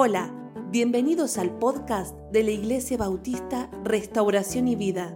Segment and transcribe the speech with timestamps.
[0.00, 0.32] Hola,
[0.70, 5.12] bienvenidos al podcast de la Iglesia Bautista Restauración y Vida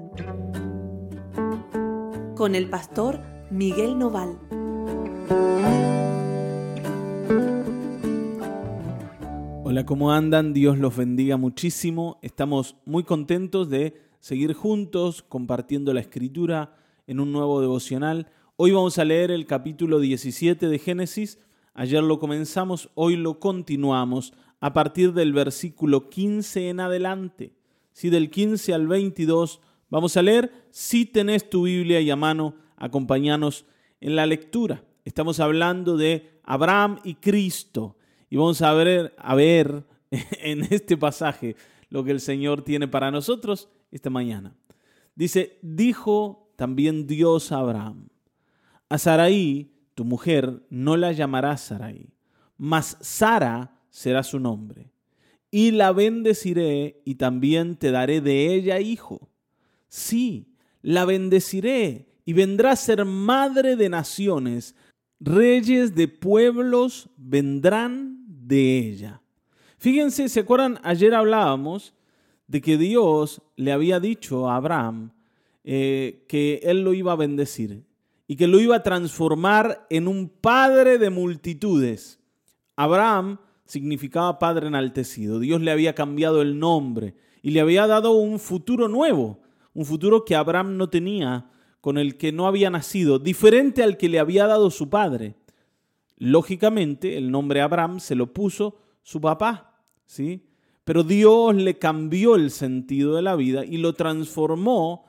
[2.35, 4.41] con el pastor Miguel Noval.
[9.63, 10.53] Hola, ¿cómo andan?
[10.53, 12.19] Dios los bendiga muchísimo.
[12.21, 16.75] Estamos muy contentos de seguir juntos compartiendo la escritura
[17.07, 18.27] en un nuevo devocional.
[18.57, 21.39] Hoy vamos a leer el capítulo 17 de Génesis.
[21.73, 27.53] Ayer lo comenzamos, hoy lo continuamos a partir del versículo 15 en adelante.
[27.91, 32.55] Si del 15 al 22 vamos a leer, si tenés tu Biblia y a mano,
[32.77, 33.67] acompañanos
[34.01, 34.85] en la lectura.
[35.05, 37.97] Estamos hablando de Abraham y Cristo
[38.31, 41.57] y vamos a ver, a ver en este pasaje
[41.91, 44.55] lo que el Señor tiene para nosotros esta mañana.
[45.17, 48.11] Dice, dijo también Dios a Abraham,
[48.89, 52.11] a Sarai, tu mujer, no la llamarás Sarai,
[52.57, 54.91] mas Sara será su nombre.
[55.51, 59.29] Y la bendeciré y también te daré de ella hijo.
[59.89, 64.75] Sí, la bendeciré y vendrá a ser madre de naciones.
[65.21, 69.21] Reyes de pueblos vendrán de ella.
[69.79, 70.81] Fíjense, ¿se acuerdan?
[70.83, 71.95] Ayer hablábamos
[72.47, 75.13] de que Dios le había dicho a Abraham
[75.65, 77.85] eh, que él lo iba a bendecir
[78.27, 82.19] y que lo iba a transformar en un padre de multitudes.
[82.75, 85.39] Abraham significaba Padre enaltecido.
[85.39, 89.41] Dios le había cambiado el nombre y le había dado un futuro nuevo,
[89.75, 94.09] un futuro que Abraham no tenía, con el que no había nacido, diferente al que
[94.09, 95.35] le había dado su padre.
[96.17, 100.47] Lógicamente, el nombre Abraham se lo puso su papá, ¿sí?
[100.85, 105.05] Pero Dios le cambió el sentido de la vida y lo transformó,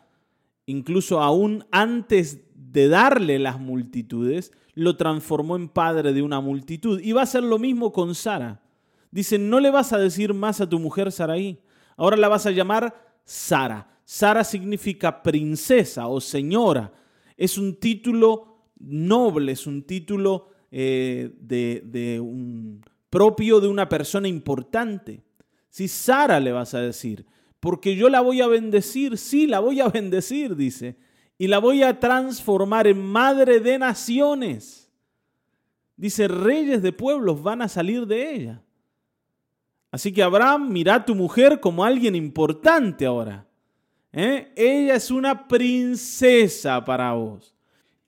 [0.65, 2.41] incluso aún antes
[2.73, 6.99] de darle las multitudes, lo transformó en padre de una multitud.
[6.99, 8.63] Y va a ser lo mismo con Sara.
[9.11, 11.59] Dice, no le vas a decir más a tu mujer Saraí,
[11.95, 13.99] ahora la vas a llamar Sara.
[14.05, 16.91] Sara significa princesa o señora.
[17.37, 22.81] Es un título noble, es un título eh, de, un,
[23.11, 25.21] propio de una persona importante.
[25.69, 27.27] Si Sara le vas a decir,
[27.59, 30.97] porque yo la voy a bendecir, sí, la voy a bendecir, dice
[31.37, 34.91] y la voy a transformar en madre de naciones.
[35.95, 38.63] Dice, reyes de pueblos van a salir de ella.
[39.91, 43.45] Así que Abraham, mira a tu mujer como alguien importante ahora.
[44.11, 44.51] ¿eh?
[44.55, 47.53] Ella es una princesa para vos.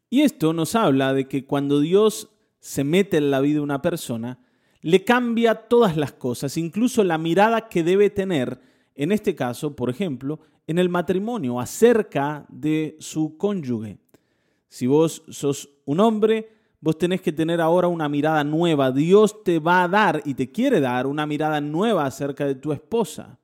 [0.10, 3.82] Y esto nos habla de que cuando Dios se mete en la vida de una
[3.82, 4.40] persona,
[4.82, 8.60] le cambia todas las cosas, incluso la mirada que debe tener,
[8.96, 13.98] en este caso, por ejemplo, en el matrimonio acerca de su cónyuge.
[14.68, 16.50] Si vos sos un hombre,
[16.82, 18.92] vos tenés que tener ahora una mirada nueva.
[18.92, 22.72] Dios te va a dar y te quiere dar una mirada nueva acerca de tu
[22.72, 23.40] esposa.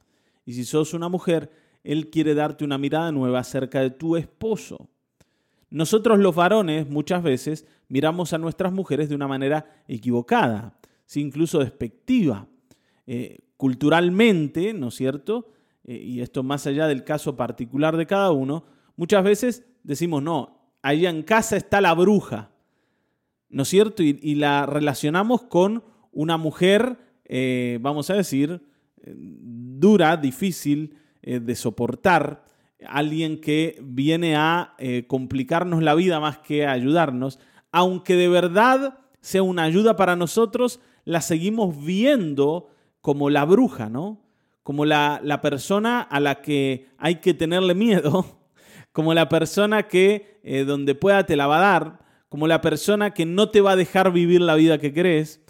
[0.46, 1.52] Y si sos una mujer,
[1.84, 4.90] Él quiere darte una mirada nueva acerca de tu esposo.
[5.70, 10.78] Nosotros los varones muchas veces miramos a nuestras mujeres de una manera equivocada,
[11.16, 12.48] incluso despectiva.
[13.08, 15.52] Eh, culturalmente, ¿no es cierto?
[15.86, 18.66] Eh, y esto más allá del caso particular de cada uno,
[18.96, 22.52] muchas veces decimos, no, allá en casa está la bruja,
[23.50, 24.04] ¿no es cierto?
[24.04, 28.62] Y, la relacionamos con una mujer, eh, vamos a decir,
[29.02, 32.46] eh, dura, difícil de soportar,
[32.88, 34.76] alguien que viene a
[35.06, 37.38] complicarnos la vida más que a ayudarnos,
[37.72, 42.72] aunque de verdad sea una ayuda para nosotros, la seguimos viendo
[43.02, 44.20] como la bruja, ¿no?
[44.64, 48.26] Como la, persona a la que hay que tenerle miedo,
[48.92, 52.00] como la persona que eh, donde pueda te la va a dar,
[52.30, 55.42] como la persona que no te va a dejar vivir la vida que crees.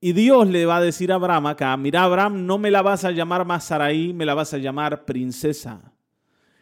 [0.00, 3.04] Y Dios le va a decir a Abraham acá, mira Abraham, no me la vas
[3.04, 5.92] a llamar más Saraí, me la vas a llamar princesa.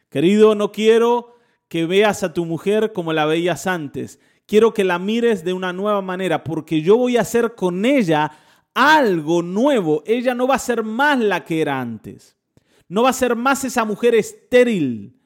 [0.09, 1.37] Querido, no quiero
[1.69, 4.21] que veas a tu mujer como la veías antes.
[4.47, 8.33] Quiero que la mires de una nueva manera, porque yo voy a hacer con ella
[8.75, 10.03] algo nuevo.
[10.07, 12.37] Ella no va a ser más la que era antes.
[12.89, 15.17] No va a ser más esa mujer estéril.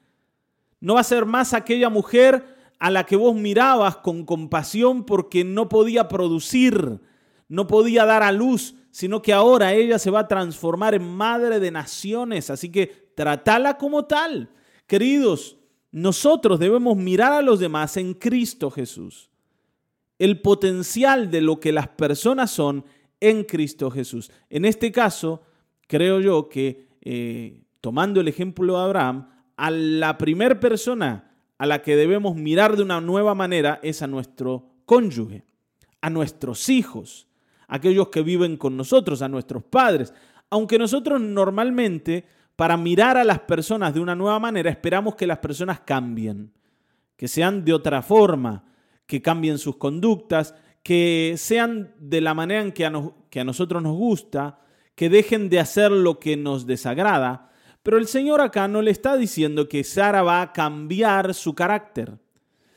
[0.81, 5.45] No va a ser más aquella mujer a la que vos mirabas con compasión porque
[5.45, 7.01] no podía producir,
[7.49, 11.59] no podía dar a luz, sino que ahora ella se va a transformar en madre
[11.61, 12.51] de naciones.
[12.51, 14.51] Así que tratala como tal.
[14.87, 15.57] Queridos,
[15.91, 19.31] nosotros debemos mirar a los demás en Cristo Jesús.
[20.19, 22.85] El potencial de lo que las personas son
[23.21, 24.31] en Cristo Jesús.
[24.51, 25.43] En este caso,
[25.87, 31.83] creo yo que, eh, tomando el ejemplo de Abraham, a la primera persona a la
[31.83, 35.45] que debemos mirar de una nueva manera es a nuestro cónyuge,
[36.01, 37.29] a nuestros hijos,
[37.69, 40.13] aquellos que viven con nosotros, a nuestros padres.
[40.51, 45.39] Aunque nosotros normalmente, para mirar a las personas de una nueva manera, esperamos que las
[45.39, 46.53] personas cambien,
[47.17, 48.65] que sean de otra forma,
[49.07, 50.55] que cambien sus conductas,
[50.87, 52.93] que sean de la manera en que a,
[53.29, 54.61] que a nosotros nos gusta,
[54.95, 57.51] que dejen de hacer lo que nos desagrada.
[57.83, 62.21] Pero el Señor acá no le está diciendo que Sara va a cambiar su carácter,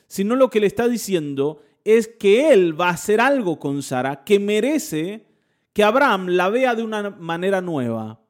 [0.08, 4.24] sino lo que le está diciendo es que Él va a hacer algo con Sara
[4.24, 5.28] que merece
[5.72, 8.22] que Abraham la vea de una manera nueva.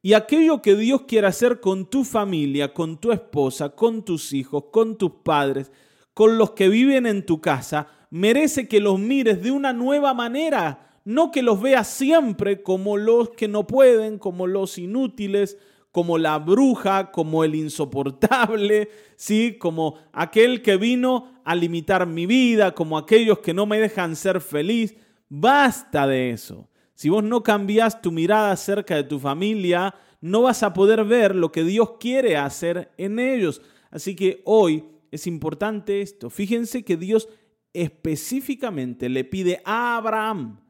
[0.00, 4.66] Y aquello que Dios quiere hacer con tu familia, con tu esposa, con tus hijos,
[4.70, 5.72] con tus padres,
[6.14, 11.00] con los que viven en tu casa, merece que los mires de una nueva manera,
[11.04, 15.56] no que los veas siempre como los que no pueden, como los inútiles,
[15.92, 19.56] como la bruja, como el insoportable, ¿sí?
[19.58, 24.40] como aquel que vino a limitar mi vida, como aquellos que no me dejan ser
[24.40, 24.94] feliz.
[25.28, 26.68] Basta de eso.
[26.94, 31.34] Si vos no cambias tu mirada acerca de tu familia, no vas a poder ver
[31.34, 33.62] lo que Dios quiere hacer en ellos.
[33.90, 36.30] Así que hoy es importante esto.
[36.30, 37.28] Fíjense que Dios
[37.72, 40.60] específicamente le pide a Abraham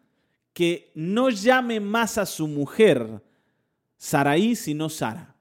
[0.52, 3.22] que no llame más a su mujer
[3.96, 5.36] Saraí, sino Sara.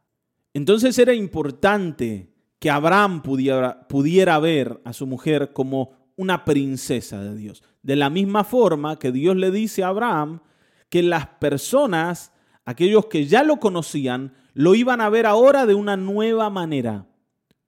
[0.53, 7.35] Entonces era importante que Abraham pudiera, pudiera ver a su mujer como una princesa de
[7.35, 7.63] Dios.
[7.81, 10.41] De la misma forma que Dios le dice a Abraham
[10.89, 12.33] que las personas,
[12.65, 17.07] aquellos que ya lo conocían, lo iban a ver ahora de una nueva manera.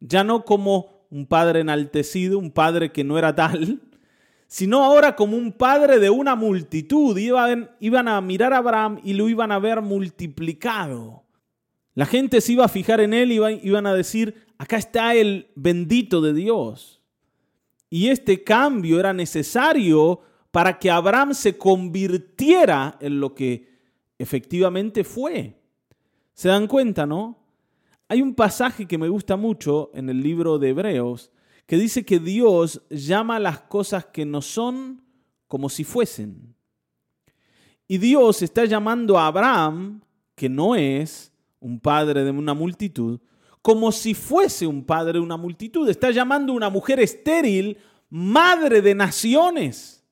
[0.02, 3.82] Ya no como un padre enaltecido, un padre que no era tal,
[4.48, 7.16] sino ahora como un padre de una multitud.
[7.18, 11.24] Iban, a mirar a Abraham y lo iban a ver multiplicado.
[11.94, 15.52] La gente se iba a fijar en él y iban a decir, acá está el
[15.56, 17.02] bendito de Dios.
[17.90, 20.22] Y este cambio era necesario
[20.52, 23.70] para que Abraham se convirtiera en lo que
[24.18, 25.58] efectivamente fue.
[26.34, 27.41] ¿Se dan cuenta, no?
[28.12, 31.32] Hay un pasaje que me gusta mucho en el libro de Hebreos
[31.66, 35.02] que dice que Dios llama las cosas que no son
[35.48, 36.54] como si fuesen.
[37.88, 40.02] Y Dios está llamando a Abraham,
[40.36, 41.32] que no es
[41.62, 43.22] un padre de una multitud,
[43.62, 45.88] como si fuese un padre de una multitud.
[45.88, 47.78] Está llamando a una mujer estéril,
[48.10, 50.04] madre de naciones.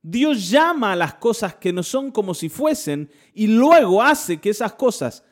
[0.00, 4.50] Dios llama a las cosas que no son como si fuesen y luego hace que
[4.50, 5.24] esas cosas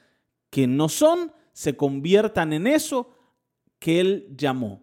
[0.51, 3.17] que no son se conviertan en eso
[3.79, 4.83] que Él llamó.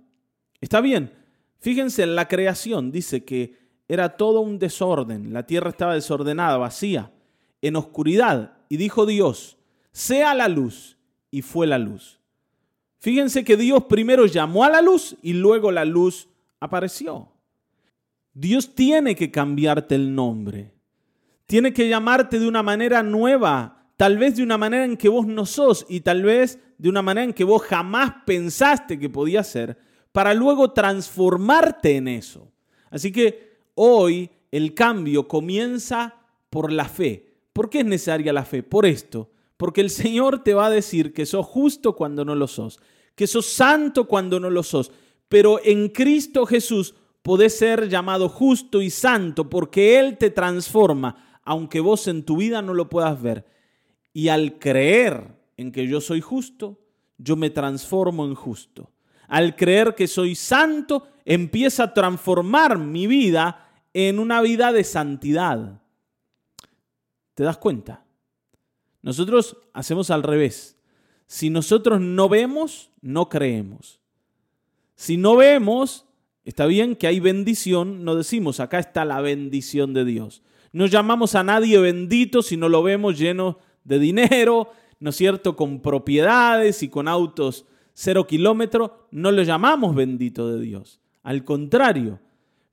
[0.59, 1.13] Está bien.
[1.59, 7.11] Fíjense en la creación, dice que era todo un desorden, la tierra estaba desordenada, vacía,
[7.61, 8.57] en oscuridad.
[8.67, 9.59] Y dijo Dios,
[9.91, 10.97] sea la luz,
[11.29, 12.19] y fue la luz.
[12.99, 16.29] Fíjense que Dios primero llamó a la luz y luego la luz
[16.59, 17.31] apareció.
[18.33, 20.73] Dios tiene que cambiarte el nombre.
[21.47, 25.27] Tiene que llamarte de una manera nueva, tal vez de una manera en que vos
[25.27, 29.43] no sos y tal vez de una manera en que vos jamás pensaste que podía
[29.43, 29.77] ser
[30.11, 32.51] para luego transformarte en eso.
[32.89, 36.15] Así que hoy el cambio comienza
[36.49, 37.27] por la fe.
[37.53, 38.63] ¿Por qué es necesaria la fe?
[38.63, 39.29] Por esto.
[39.55, 42.79] Porque el Señor te va a decir que sos justo cuando no lo sos,
[43.13, 44.91] que sos santo cuando no lo sos,
[45.29, 51.79] pero en Cristo Jesús podés ser llamado justo y santo porque Él te transforma, aunque
[51.81, 53.45] vos en tu vida no lo puedas ver.
[54.13, 56.79] Y al creer en que yo soy justo,
[57.17, 58.91] yo me transformo en justo
[59.31, 65.81] al creer que soy santo, empieza a transformar mi vida en una vida de santidad.
[67.33, 68.03] ¿Te das cuenta?
[69.01, 70.77] Nosotros hacemos al revés.
[71.27, 74.01] Si nosotros no vemos, no creemos.
[74.95, 76.07] Si no vemos,
[76.43, 80.43] está bien que hay bendición, no decimos, acá está la bendición de Dios.
[80.73, 85.55] No llamamos a nadie bendito si no lo vemos lleno de dinero, ¿no es cierto?,
[85.55, 90.99] con propiedades y con autos cero kilómetros, no lo llamamos bendito de Dios.
[91.23, 92.19] Al contrario,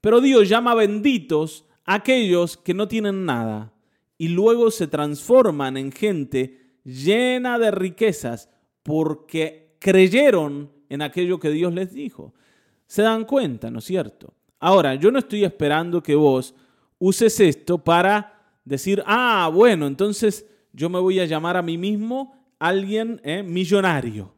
[0.00, 3.72] pero Dios llama benditos a aquellos que no tienen nada
[4.16, 8.48] y luego se transforman en gente llena de riquezas
[8.82, 12.34] porque creyeron en aquello que Dios les dijo.
[12.86, 14.34] Se dan cuenta, ¿no es cierto?
[14.60, 16.54] Ahora, yo no estoy esperando que vos
[16.98, 20.46] uses esto para decir, ah, bueno, entonces
[20.78, 24.32] yo me voy a llamar a mí mismo alguien eh, millonario.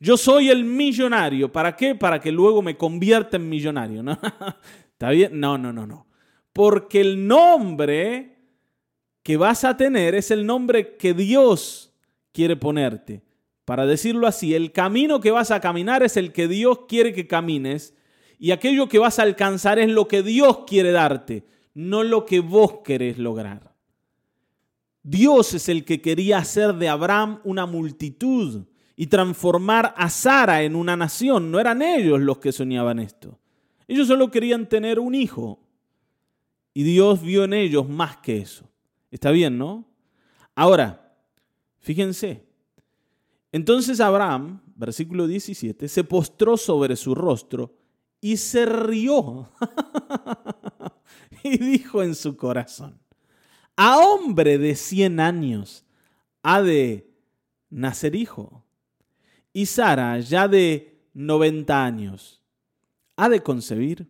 [0.00, 1.52] Yo soy el millonario.
[1.52, 1.94] ¿Para qué?
[1.94, 4.02] Para que luego me convierta en millonario.
[4.02, 4.18] ¿no?
[4.92, 5.38] ¿Está bien?
[5.38, 6.08] No, no, no, no.
[6.52, 8.36] Porque el nombre
[9.22, 11.94] que vas a tener es el nombre que Dios
[12.32, 13.22] quiere ponerte.
[13.64, 17.28] Para decirlo así, el camino que vas a caminar es el que Dios quiere que
[17.28, 17.94] camines
[18.40, 22.40] y aquello que vas a alcanzar es lo que Dios quiere darte, no lo que
[22.40, 23.69] vos querés lograr.
[25.02, 28.66] Dios es el que quería hacer de Abraham una multitud
[28.96, 31.50] y transformar a Sara en una nación.
[31.50, 33.38] No eran ellos los que soñaban esto.
[33.88, 35.58] Ellos solo querían tener un hijo.
[36.74, 38.68] Y Dios vio en ellos más que eso.
[39.10, 39.86] Está bien, ¿no?
[40.54, 41.16] Ahora,
[41.78, 42.46] fíjense.
[43.52, 47.74] Entonces Abraham, versículo 17, se postró sobre su rostro
[48.20, 49.50] y se rió.
[51.42, 53.00] y dijo en su corazón,
[53.82, 55.86] a hombre de 100 años
[56.42, 57.10] ha de
[57.70, 58.62] nacer hijo.
[59.54, 62.42] Y Sara, ya de 90 años,
[63.16, 64.06] ha de concebir.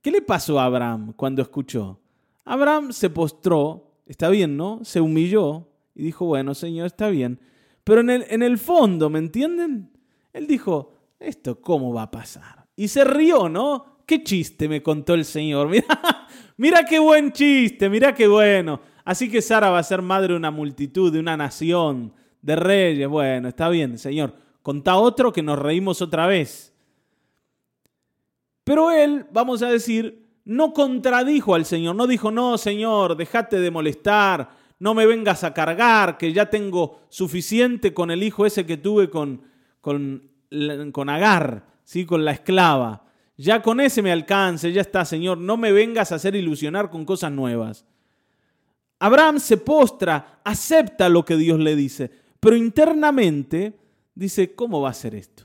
[0.00, 2.00] ¿Qué le pasó a Abraham cuando escuchó?
[2.44, 4.80] Abraham se postró, está bien, ¿no?
[4.82, 7.38] Se humilló y dijo, bueno, Señor, está bien.
[7.84, 9.92] Pero en el, en el fondo, ¿me entienden?
[10.32, 12.66] Él dijo, ¿esto cómo va a pasar?
[12.74, 13.91] Y se rió, ¿no?
[14.06, 15.68] Qué chiste me contó el Señor.
[15.70, 18.80] Mira, mira qué buen chiste, mira qué bueno.
[19.04, 23.08] Así que Sara va a ser madre de una multitud, de una nación, de reyes.
[23.08, 24.34] Bueno, está bien, Señor.
[24.62, 26.72] Contá otro que nos reímos otra vez.
[28.64, 31.96] Pero él, vamos a decir, no contradijo al Señor.
[31.96, 34.50] No dijo, no, Señor, déjate de molestar.
[34.78, 39.10] No me vengas a cargar, que ya tengo suficiente con el hijo ese que tuve
[39.10, 39.42] con,
[39.80, 40.30] con,
[40.92, 42.04] con Agar, ¿sí?
[42.04, 43.04] con la esclava.
[43.42, 47.04] Ya con ese me alcance, ya está, Señor, no me vengas a hacer ilusionar con
[47.04, 47.84] cosas nuevas.
[49.00, 52.08] Abraham se postra, acepta lo que Dios le dice,
[52.38, 53.76] pero internamente
[54.14, 55.42] dice, ¿cómo va a ser esto?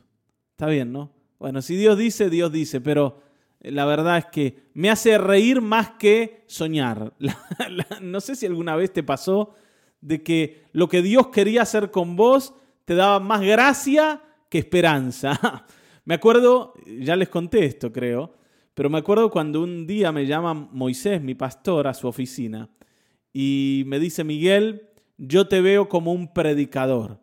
[0.52, 1.12] Está bien, ¿no?
[1.40, 3.24] Bueno, si Dios dice, Dios dice, pero
[3.62, 7.16] la verdad es que me hace reír más que soñar.
[8.02, 9.56] no sé si alguna vez te pasó
[10.02, 12.54] de que lo que Dios quería hacer con vos
[12.86, 15.66] te daba más gracia que esperanza.
[16.08, 18.32] Me acuerdo, ya les conté esto creo,
[18.74, 22.70] pero me acuerdo cuando un día me llama Moisés, mi pastor, a su oficina
[23.34, 24.88] y me dice, Miguel,
[25.18, 27.20] yo te veo como un predicador.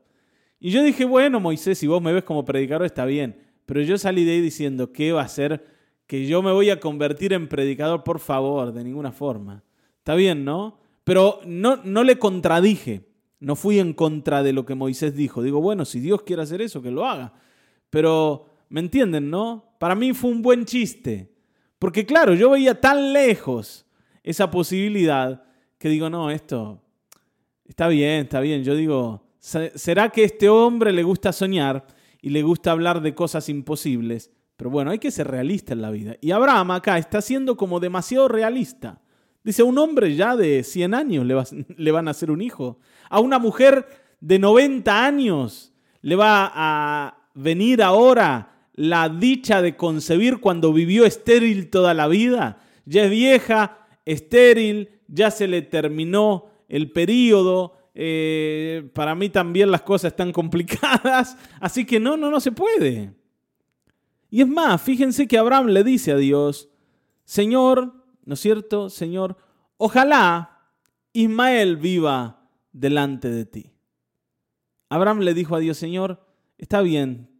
[0.60, 3.96] Y yo dije, bueno, Moisés, si vos me ves como predicador está bien, pero yo
[3.96, 5.64] salí de ahí diciendo, ¿qué va a ser
[6.06, 8.04] que yo me voy a convertir en predicador?
[8.04, 9.64] Por favor, de ninguna forma.
[9.96, 10.78] Está bien, ¿no?
[11.04, 13.08] Pero no, no le contradije,
[13.40, 15.42] no fui en contra de lo que Moisés dijo.
[15.42, 17.32] Digo, bueno, si Dios quiere hacer eso, que lo haga.
[17.88, 19.76] Pero ¿Me entienden, no?
[19.78, 21.32] Para mí fue un buen chiste.
[21.78, 23.86] Porque claro, yo veía tan lejos
[24.22, 25.44] esa posibilidad
[25.78, 26.80] que digo, no, esto
[27.64, 28.64] está bien, está bien.
[28.64, 31.86] Yo digo, ¿será que a este hombre le gusta soñar
[32.22, 34.30] y le gusta hablar de cosas imposibles?
[34.56, 36.16] Pero bueno, hay que ser realista en la vida.
[36.20, 39.00] Y Abraham acá está siendo como demasiado realista.
[39.42, 41.44] Dice, a un hombre ya de 100 años le, va,
[41.76, 42.78] le van a hacer un hijo.
[43.10, 43.86] A una mujer
[44.20, 51.70] de 90 años le va a venir ahora la dicha de concebir cuando vivió estéril
[51.70, 52.58] toda la vida.
[52.84, 57.76] Ya es vieja, estéril, ya se le terminó el periodo.
[57.94, 61.36] Eh, para mí también las cosas están complicadas.
[61.60, 63.14] Así que no, no, no se puede.
[64.28, 66.68] Y es más, fíjense que Abraham le dice a Dios,
[67.24, 68.90] Señor, ¿no es cierto?
[68.90, 69.36] Señor,
[69.76, 70.72] ojalá
[71.12, 73.70] Ismael viva delante de ti.
[74.88, 76.26] Abraham le dijo a Dios, Señor,
[76.58, 77.30] está bien,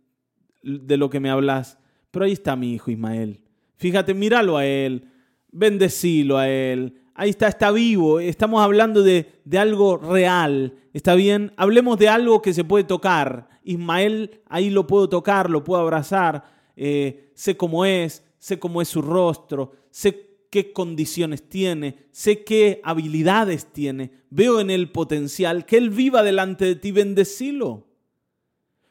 [0.65, 1.79] de lo que me hablas,
[2.11, 3.41] pero ahí está mi hijo Ismael.
[3.77, 5.09] Fíjate, míralo a él,
[5.53, 7.01] bendecilo a él.
[7.15, 8.19] Ahí está, está vivo.
[8.19, 10.75] Estamos hablando de, de algo real.
[10.93, 11.53] ¿Está bien?
[11.57, 13.49] Hablemos de algo que se puede tocar.
[13.63, 16.45] Ismael, ahí lo puedo tocar, lo puedo abrazar.
[16.77, 22.81] Eh, sé cómo es, sé cómo es su rostro, sé qué condiciones tiene, sé qué
[22.85, 24.11] habilidades tiene.
[24.31, 27.87] Veo en el potencial que él viva delante de ti, bendecilo.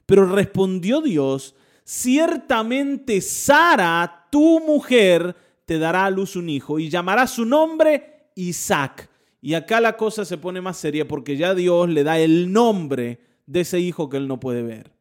[0.06, 5.36] Pero respondió Dios ciertamente Sara, tu mujer,
[5.66, 9.10] te dará a luz un hijo y llamará su nombre Isaac.
[9.42, 13.20] Y acá la cosa se pone más seria porque ya Dios le da el nombre
[13.46, 14.92] de ese hijo que él no puede ver.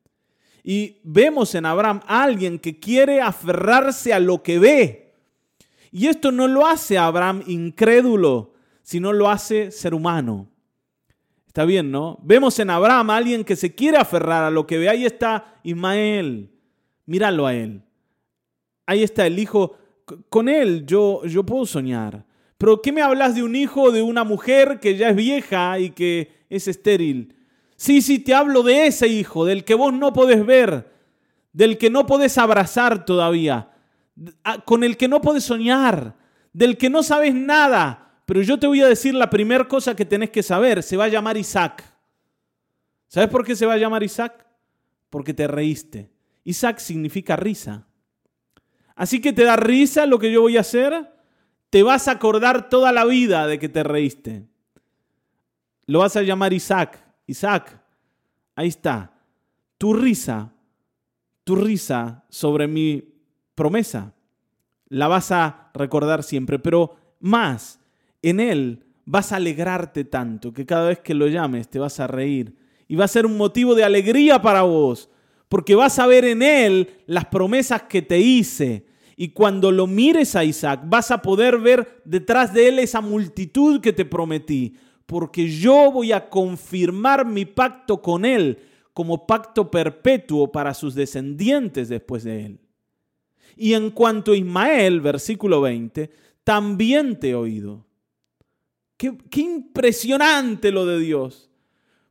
[0.64, 5.14] Y vemos en Abraham a alguien que quiere aferrarse a lo que ve.
[5.90, 10.48] Y esto no lo hace Abraham incrédulo, sino lo hace ser humano.
[11.46, 12.18] Está bien, ¿no?
[12.22, 14.88] Vemos en Abraham a alguien que se quiere aferrar a lo que ve.
[14.88, 16.51] Ahí está Ismael.
[17.12, 17.82] Míralo a él.
[18.86, 19.76] Ahí está el hijo.
[20.30, 22.24] Con él yo, yo puedo soñar.
[22.56, 25.90] Pero ¿qué me hablas de un hijo de una mujer que ya es vieja y
[25.90, 27.36] que es estéril?
[27.76, 30.90] Sí, sí, te hablo de ese hijo, del que vos no podés ver,
[31.52, 33.72] del que no podés abrazar todavía,
[34.64, 36.16] con el que no podés soñar,
[36.54, 38.22] del que no sabes nada.
[38.24, 40.82] Pero yo te voy a decir la primera cosa que tenés que saber.
[40.82, 41.84] Se va a llamar Isaac.
[43.06, 44.46] ¿Sabes por qué se va a llamar Isaac?
[45.10, 46.11] Porque te reíste.
[46.44, 47.86] Isaac significa risa.
[48.94, 51.12] Así que te da risa lo que yo voy a hacer.
[51.70, 54.46] Te vas a acordar toda la vida de que te reíste.
[55.86, 57.02] Lo vas a llamar Isaac.
[57.26, 57.80] Isaac,
[58.54, 59.12] ahí está.
[59.78, 60.52] Tu risa,
[61.44, 63.12] tu risa sobre mi
[63.54, 64.14] promesa,
[64.88, 67.80] la vas a recordar siempre, pero más,
[68.20, 72.06] en él vas a alegrarte tanto que cada vez que lo llames te vas a
[72.06, 72.56] reír
[72.88, 75.08] y va a ser un motivo de alegría para vos,
[75.52, 78.86] porque vas a ver en él las promesas que te hice.
[79.18, 83.82] Y cuando lo mires a Isaac, vas a poder ver detrás de él esa multitud
[83.82, 88.60] que te prometí, porque yo voy a confirmar mi pacto con él
[88.94, 92.60] como pacto perpetuo para sus descendientes después de él.
[93.54, 96.10] Y en cuanto a Ismael, versículo 20,
[96.44, 97.84] también te he oído.
[98.96, 101.51] Qué, impresionante lo de Dios.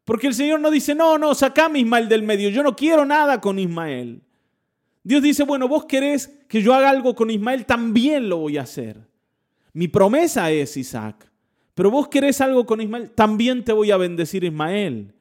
[0.06, 3.40] Porque el Señor no dice, no, no, sacame Ismael del medio, yo no quiero nada
[3.40, 4.22] con Ismael.
[5.04, 8.64] Dios dice, bueno, vos querés que yo haga algo con Ismael, también lo voy a
[8.64, 9.08] hacer.
[9.74, 11.32] Mi promesa es Isaac,
[11.74, 15.14] pero vos querés algo con Ismael, también te voy a bendecir Ismael.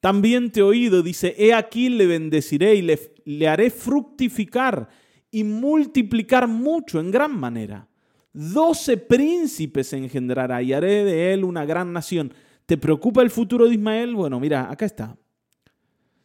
[0.00, 4.90] También te he oído, dice, he aquí le bendeciré y le, le haré fructificar
[5.30, 7.88] y multiplicar mucho en gran manera.
[8.34, 12.34] Doce príncipes engendrará y haré de él una gran nación.
[12.66, 14.14] ¿Te preocupa el futuro de Ismael?
[14.14, 15.16] Bueno, mira, acá está.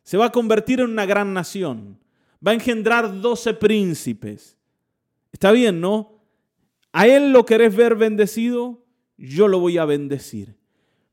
[0.03, 1.99] Se va a convertir en una gran nación.
[2.45, 4.57] Va a engendrar doce príncipes.
[5.31, 6.19] Está bien, ¿no?
[6.91, 8.85] A él lo querés ver bendecido,
[9.17, 10.57] yo lo voy a bendecir.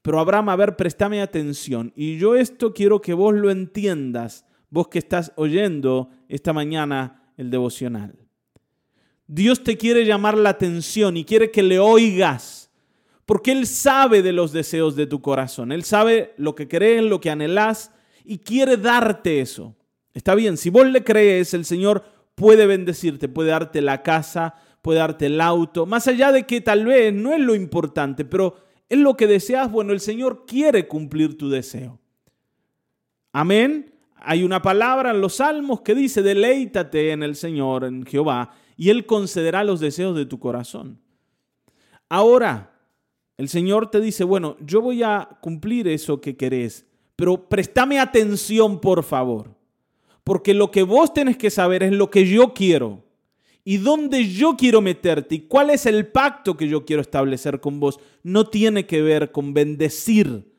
[0.02, 1.92] Pero Abraham, a ver, préstame atención.
[1.97, 7.50] Y yo esto quiero que vos lo entiendas, vos que estás oyendo esta mañana el
[7.50, 8.16] devocional.
[9.26, 12.66] Dios te quiere llamar la atención y quiere que le oigas,
[13.26, 17.21] porque Él sabe de los deseos de tu corazón, Él sabe lo que crees, lo
[17.21, 17.90] que anhelas
[18.25, 19.75] y quiere darte eso.
[20.14, 22.04] Está bien, si vos le crees, el Señor
[22.35, 26.87] puede bendecirte, puede darte la casa, puede darte el auto, más allá de que tal
[26.87, 28.56] vez no es lo importante, pero
[28.88, 31.99] es lo que deseas, bueno, el Señor quiere cumplir tu deseo.
[33.32, 33.93] Amén.
[34.15, 38.91] Hay una palabra en los salmos que dice, deleítate en el Señor, en Jehová, y
[38.91, 41.00] Él concederá los deseos de tu corazón.
[42.08, 42.75] Ahora,
[43.37, 48.81] el Señor te dice, bueno, yo voy a cumplir eso que querés, pero préstame atención,
[48.81, 49.55] por favor,
[50.25, 53.05] porque lo que vos tenés que saber es lo que yo quiero
[53.65, 57.81] y dónde yo quiero meterte y cuál es el pacto que yo quiero establecer con
[57.81, 57.99] vos.
[58.23, 60.53] No tiene que ver con bendecir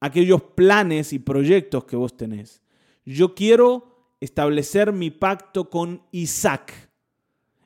[0.00, 2.62] aquellos planes y proyectos que vos tenés
[3.08, 6.90] yo quiero establecer mi pacto con Isaac.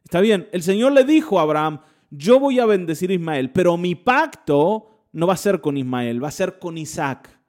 [0.04, 1.80] Está bien, el Señor le dijo a Abraham,
[2.14, 6.22] yo voy a bendecir a Ismael, pero mi pacto no va a ser con Ismael,
[6.22, 7.40] va a ser con Isaac,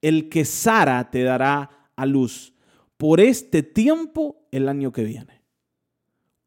[0.00, 2.54] el que Sara te dará a luz
[2.96, 5.42] por este tiempo el año que viene.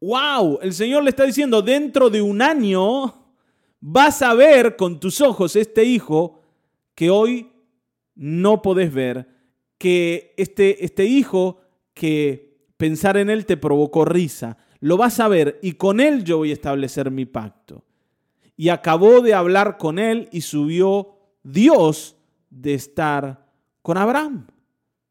[0.00, 0.60] ¡Wow!
[0.62, 3.34] El Señor le está diciendo, dentro de un año
[3.80, 6.40] vas a ver con tus ojos este hijo
[6.94, 7.50] que hoy
[8.14, 9.28] no podés ver
[9.76, 11.60] que este, este hijo
[11.92, 16.38] que pensar en él te provocó risa, lo vas a ver y con él yo
[16.38, 17.84] voy a establecer mi pacto.
[18.56, 22.16] Y acabó de hablar con él y subió Dios
[22.50, 23.46] de estar
[23.82, 24.46] con Abraham.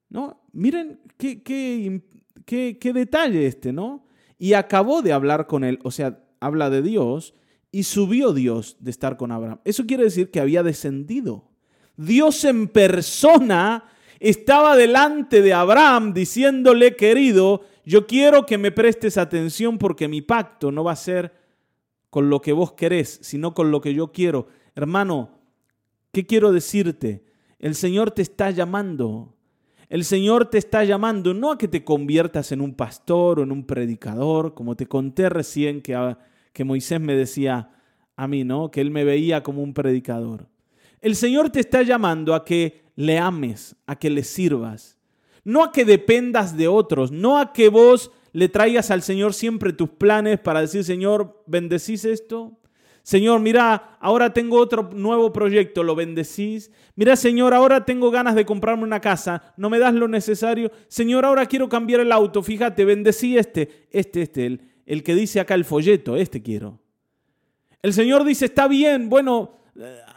[0.10, 0.42] ¿No?
[0.52, 2.02] Miren qué, qué,
[2.46, 4.06] qué, qué detalle este, ¿no?
[4.38, 7.34] Y acabó de hablar con él, o sea, habla de Dios,
[7.72, 9.60] y subió Dios de estar con Abraham.
[9.66, 11.50] Eso quiere decir que había descendido.
[11.96, 13.86] Dios en persona
[14.20, 20.74] estaba delante de Abraham diciéndole, querido, yo quiero que me prestes atención porque mi pacto
[20.74, 21.32] no va a ser
[22.10, 24.48] con lo que vos querés, sino con lo que yo quiero.
[24.76, 25.40] Hermano,
[26.12, 27.24] ¿qué quiero decirte?
[27.60, 29.38] El Señor te está llamando.
[29.88, 33.54] El Señor te está llamando no a que te conviertas en un pastor o en
[33.54, 36.18] un predicador, como te conté recién que,
[36.52, 37.72] que Moisés me decía
[38.18, 38.70] a mí, ¿no?
[38.70, 40.50] Que él me veía como un predicador.
[41.00, 44.97] El Señor te está llamando a que le ames, a que le sirvas.
[45.48, 49.72] No a que dependas de otros, no a que vos le traigas al Señor siempre
[49.72, 52.60] tus planes para decir, Señor, ¿bendecís esto?
[53.02, 56.70] Señor, mira, ahora tengo otro nuevo proyecto, ¿lo bendecís?
[56.98, 60.70] Mira, Señor, ahora tengo ganas de comprarme una casa, ¿no me das lo necesario?
[60.90, 65.40] Señor, ahora quiero cambiar el auto, fíjate, bendecí este, este, este, el, el que dice
[65.40, 66.82] acá el folleto, este quiero.
[67.82, 69.62] El Señor dice, está bien, bueno,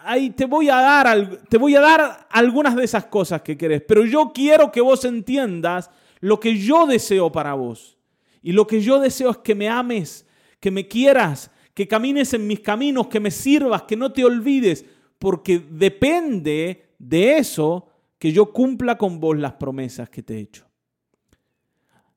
[0.04, 3.82] ahí te voy a dar, te voy a dar algunas de esas cosas que querés,
[3.86, 7.96] pero yo quiero que vos entiendas lo que yo deseo para vos.
[8.42, 10.26] Y lo que yo deseo es que me ames,
[10.60, 14.84] que me quieras, que camines en mis caminos, que me sirvas, que no te olvides,
[15.18, 17.86] porque depende de eso
[18.18, 20.66] que yo cumpla con vos las promesas que te he hecho.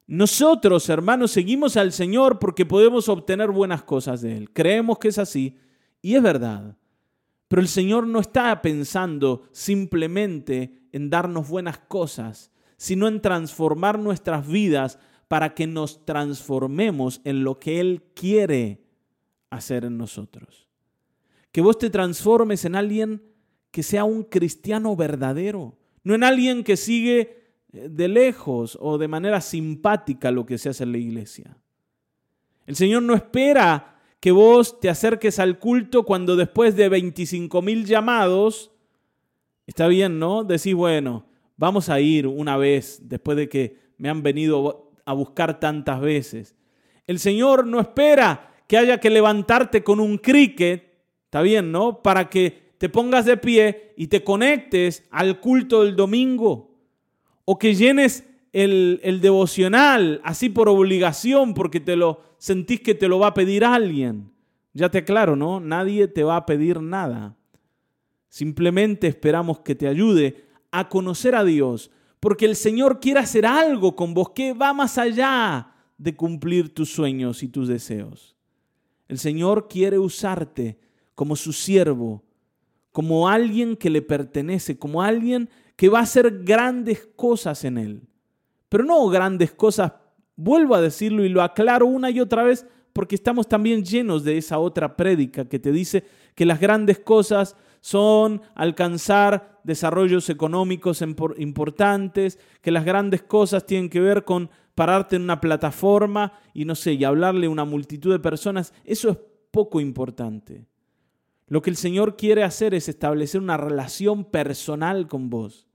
[0.05, 4.51] Nosotros, hermanos, seguimos al Señor porque podemos obtener buenas cosas de Él.
[4.51, 5.57] Creemos que es así
[6.01, 6.75] Y es verdad.
[7.53, 14.47] Pero el Señor no está pensando simplemente en darnos buenas cosas, sino en transformar nuestras
[14.47, 18.81] vidas para que nos transformemos en lo que Él quiere
[19.51, 20.67] hacer en nosotros.
[21.51, 23.21] Que vos te transformes en alguien
[23.69, 29.07] que sea un cristiano verdadero, no en alguien que sigue eh, de lejos o de
[29.07, 31.55] manera simpática lo que se hace en la iglesia.
[32.65, 33.92] El Señor no espera
[34.23, 38.71] que vos te acerques al culto cuando después de 25 mil llamados,
[39.67, 40.45] está bien, ¿no?
[40.45, 41.25] Decís, bueno,
[41.57, 46.55] vamos a ir una vez después de que me han venido a buscar tantas veces.
[47.05, 52.01] El Señor no espera que haya que levantarte con un cricket, está bien, ¿no?
[52.01, 56.77] Para que te pongas de pie y te conectes al culto del domingo.
[57.43, 63.07] O que llenes el, el devocional así por obligación porque te lo sentís que te
[63.07, 64.31] lo va a pedir alguien.
[64.73, 65.59] Ya te aclaro, ¿no?
[65.59, 67.35] Nadie te va a pedir nada.
[68.29, 73.95] Simplemente esperamos que te ayude a conocer a Dios, porque el Señor quiere hacer algo
[73.95, 78.35] con vos que va más allá de cumplir tus sueños y tus deseos.
[79.07, 80.79] El Señor quiere usarte
[81.13, 82.23] como su siervo,
[82.91, 88.01] como alguien que le pertenece, como alguien que va a hacer grandes cosas en Él.
[88.73, 89.91] Pero no grandes cosas,
[90.35, 94.35] vuelvo a decirlo y lo aclaro una y otra vez, porque estamos también llenos de
[94.35, 101.03] esa otra prédica que te dice que las grandes cosas son alcanzar desarrollos económicos
[101.37, 106.73] importantes, que las grandes cosas tienen que ver con pararte en una plataforma y no
[106.73, 109.17] sé, y hablarle a una multitud de personas, eso es
[109.51, 110.65] poco importante.
[111.45, 115.67] Lo que el Señor quiere hacer es establecer una relación personal con vos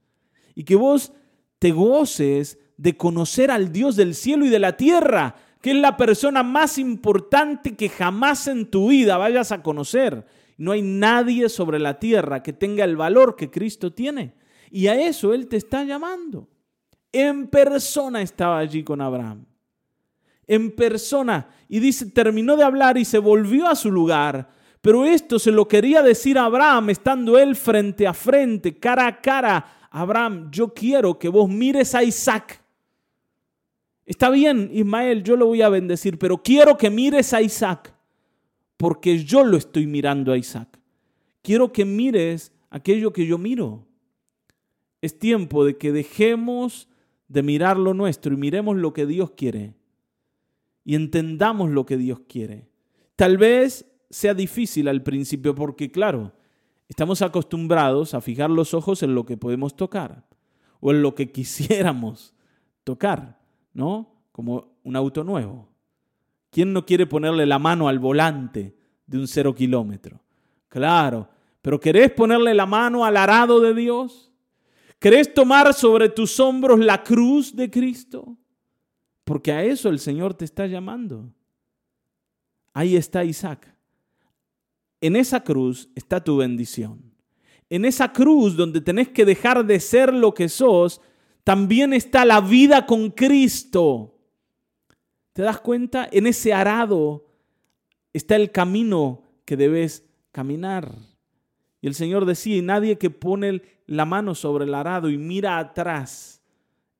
[0.53, 1.13] y que vos
[1.59, 5.97] te goces de conocer al Dios del cielo y de la tierra, que es la
[5.97, 10.25] persona más importante que jamás en tu vida vayas a conocer
[10.59, 14.33] no hay nadie sobre la tierra que tenga el valor que Cristo tiene.
[14.69, 16.49] Y a eso Él te está llamando.
[17.13, 19.45] En persona estaba allí con Abraham.
[20.45, 21.47] En persona.
[21.69, 24.49] Y dice, terminó de hablar y se volvió a su lugar.
[24.81, 29.21] Pero esto se lo quería decir a Abraham estando él frente a frente, cara a
[29.21, 29.87] cara.
[29.91, 32.58] Abraham, yo quiero que vos mires a Isaac.
[34.09, 37.93] Está bien, Ismael, yo lo voy a bendecir, pero quiero que mires a Isaac
[38.75, 40.79] porque yo lo estoy mirando a Isaac.
[41.43, 43.85] Quiero que mires aquello que yo miro.
[44.99, 46.89] Es tiempo de que dejemos
[47.27, 49.75] de mirar lo nuestro y miremos lo que Dios quiere.
[50.83, 52.67] Y entendamos lo que Dios quiere.
[53.15, 56.33] Tal vez sea difícil al principio porque, claro,
[56.87, 60.25] estamos acostumbrados a fijar los ojos en lo que podemos tocar
[60.79, 62.33] o en lo que quisiéramos
[62.83, 63.38] tocar,
[63.73, 64.23] ¿no?
[64.31, 65.69] Como un auto nuevo.
[66.51, 70.19] ¿Quién no quiere ponerle la mano al volante de un cero kilómetro?
[70.67, 71.29] Claro,
[71.61, 74.31] pero ¿querés ponerle la mano al arado de Dios?
[74.99, 78.37] ¿Querés tomar sobre tus hombros la cruz de Cristo?
[79.23, 81.31] Porque a eso el Señor te está llamando.
[82.73, 83.73] Ahí está Isaac.
[85.01, 87.01] En esa cruz está tu bendición.
[87.69, 91.01] En esa cruz donde tenés que dejar de ser lo que sos,
[91.49, 94.19] también está la vida con Cristo.
[95.33, 96.07] ¿Te das cuenta?
[96.11, 97.25] En ese arado
[98.13, 100.93] está el camino que debes caminar.
[101.81, 105.57] Y el Señor decía, y nadie que pone la mano sobre el arado y mira
[105.57, 106.43] atrás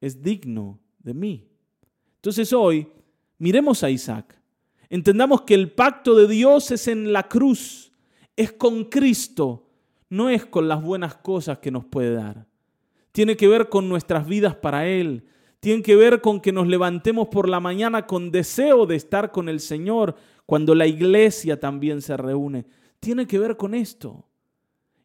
[0.01, 1.47] es digno de mí.
[2.15, 2.87] Entonces hoy
[3.37, 4.35] miremos a Isaac.
[4.89, 7.91] Entendamos que el pacto de Dios es en la cruz,
[8.35, 9.67] es con Cristo,
[10.09, 12.48] no es con las buenas cosas que nos puede dar.
[13.11, 15.25] Tiene que ver con nuestras vidas para Él,
[15.59, 19.49] tienen que ver con que nos levantemos por la mañana con deseo de estar con
[19.49, 22.65] el Señor cuando la iglesia también se reúne.
[22.99, 24.25] Tiene que ver con esto.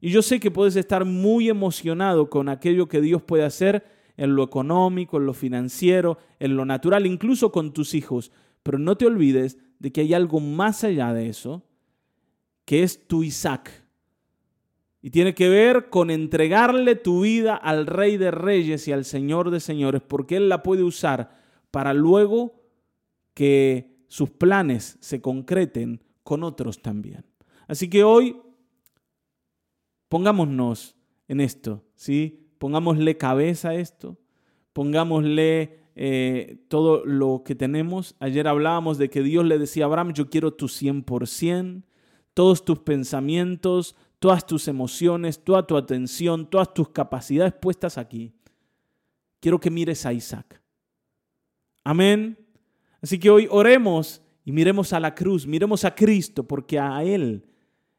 [0.01, 3.85] Y yo sé que puedes estar muy emocionado con aquello que Dios puede hacer
[4.17, 8.31] en lo económico, en lo financiero, en lo natural, incluso con tus hijos.
[8.62, 11.64] Pero no te olvides de que hay algo más allá de eso,
[12.64, 13.84] que es tu Isaac
[15.05, 19.51] y tiene que ver con entregarle tu vida al Rey de Reyes y al Señor
[19.51, 22.55] de Señores, porque Él la puede usar para luego
[23.35, 27.27] que sus planes se concreten con otros también.
[27.69, 28.38] Así que hoy
[30.09, 30.97] pongámonos
[31.29, 32.49] en esto, ¿sí?
[32.57, 34.17] Pongámosle cabeza a esto,
[34.73, 38.17] pongámosle eh, todo lo que tenemos.
[38.21, 41.83] Ayer hablábamos de que Dios le decía a Abraham, yo quiero tu 100%,
[42.33, 48.33] todos tus pensamientos, todas tus emociones, toda tu atención, todas tus capacidades puestas aquí.
[49.39, 50.63] Quiero que mires a Isaac.
[51.85, 52.39] Amén.
[53.03, 57.45] Así que hoy oremos y miremos a la cruz, miremos a Cristo, porque a Él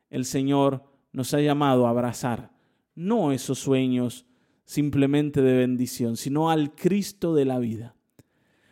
[0.09, 2.51] el Señor nos ha llamado a abrazar,
[2.95, 4.25] no esos sueños
[4.63, 7.93] simplemente de bendición, sino al Cristo de la vida.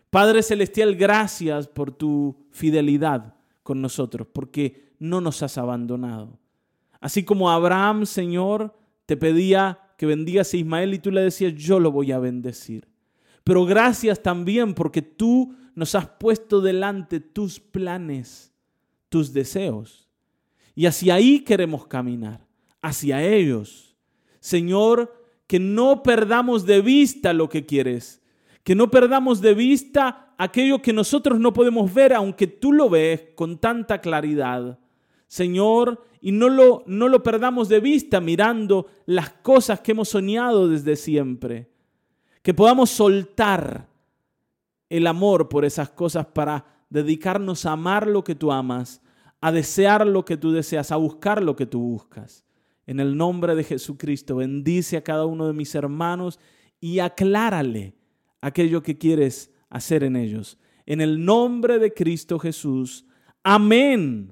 [0.09, 6.39] Padre Celestial, gracias por tu fidelidad con nosotros, porque no nos has abandonado.
[7.03, 8.73] Así como Abraham, Señor,
[9.05, 12.87] te pedía que bendigas a Ismael y tú le decías, yo lo voy a bendecir.
[13.43, 18.53] Pero gracias también porque tú nos has puesto delante tus planes,
[19.09, 20.07] tus deseos.
[20.75, 22.47] Y hacia ahí queremos caminar,
[22.81, 23.97] hacia ellos.
[24.39, 25.13] Señor,
[25.45, 28.21] que no perdamos de vista lo que quieres,
[28.63, 33.25] que no perdamos de vista aquello que nosotros no podemos ver, aunque tú lo ves
[33.35, 34.79] con tanta claridad.
[35.33, 40.69] Señor, y no lo, no lo perdamos de vista mirando las cosas que hemos soñado
[40.69, 41.71] desde siempre.
[42.43, 43.89] Que podamos soltar
[44.89, 49.01] el amor por esas cosas para dedicarnos a amar lo que tú amas,
[49.41, 52.45] a desear lo que tú deseas, a buscar lo que tú buscas.
[52.85, 56.39] En el nombre de Jesucristo, bendice a cada uno de mis hermanos
[56.79, 57.95] y aclárale
[58.39, 60.59] aquello que quieres hacer en ellos.
[60.85, 63.07] En el nombre de Cristo Jesús.
[63.41, 64.31] Amén.